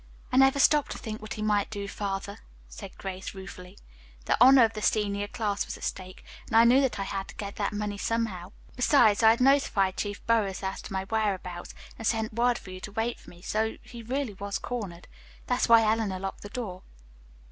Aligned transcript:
"I 0.31 0.37
never 0.37 0.57
stopped 0.57 0.89
to 0.93 0.97
think 0.97 1.21
what 1.21 1.35
he 1.35 1.43
might 1.43 1.69
do, 1.69 1.87
father," 1.87 2.39
said 2.67 2.97
Grace 2.97 3.35
ruefully. 3.35 3.77
"The 4.25 4.35
honor 4.41 4.63
of 4.63 4.73
the 4.73 4.81
senior 4.81 5.27
class 5.27 5.63
was 5.63 5.77
at 5.77 5.83
stake, 5.83 6.23
and 6.47 6.55
I 6.57 6.63
knew 6.63 6.81
that 6.81 6.99
I 6.99 7.03
had 7.03 7.27
to 7.27 7.35
get 7.35 7.57
that 7.57 7.71
money 7.71 7.99
somehow. 7.99 8.51
Besides, 8.75 9.21
I 9.21 9.29
had 9.29 9.39
notified 9.41 9.97
Chief 9.97 10.25
Burroughs 10.25 10.63
as 10.63 10.81
to 10.81 10.91
my 10.93 11.03
whereabouts, 11.03 11.75
and 11.99 12.07
sent 12.07 12.33
word 12.33 12.57
for 12.57 12.71
you 12.71 12.79
to 12.79 12.91
wait 12.91 13.19
for 13.19 13.29
me, 13.29 13.43
so 13.43 13.75
he 13.83 14.01
was 14.01 14.09
really 14.09 14.35
cornered, 14.63 15.07
that's 15.45 15.69
why 15.69 15.83
Eleanor 15.83 16.17
locked 16.17 16.41
the 16.41 16.49
door." 16.49 16.81